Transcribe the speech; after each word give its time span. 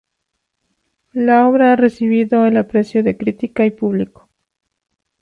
La 1.13 1.47
obra 1.47 1.73
ha 1.73 1.75
recibido 1.75 2.47
el 2.47 2.57
aprecio 2.57 3.03
de 3.03 3.17
crítica 3.17 3.67
y 3.67 3.69
público. 3.69 4.29